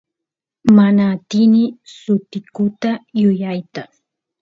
[0.75, 1.65] mana atini
[2.01, 3.83] sutikuta yuyayta